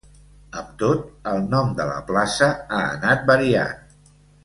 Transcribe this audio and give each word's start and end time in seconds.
Amb 0.61 0.71
tot, 0.83 1.03
el 1.33 1.45
nom 1.53 1.69
de 1.81 1.87
la 1.91 1.99
plaça 2.09 2.51
ha 2.55 2.81
anat 2.97 3.29
variant. 3.33 4.05